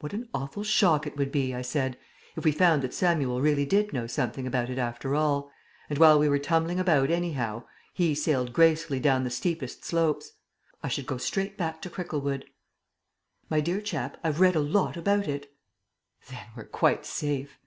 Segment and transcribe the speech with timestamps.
[0.00, 1.96] "What an awful shock it would be," I said,
[2.36, 5.50] "if we found that Samuel really did know something about it after all;
[5.88, 7.62] and, while we were tumbling about anyhow,
[7.94, 10.32] he sailed gracefully down the steepest slopes.
[10.82, 12.44] I should go straight back to Cricklewood."
[13.48, 15.50] "My dear chap, I've read a lot about it."
[16.28, 17.58] "Then we're quite safe."